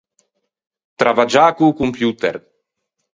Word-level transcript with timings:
Travaggiâ 1.03 1.45
co-o 1.59 1.69
computer. 1.83 2.33